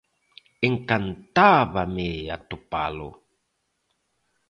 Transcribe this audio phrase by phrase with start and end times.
[0.69, 3.09] Encantábame atopalo.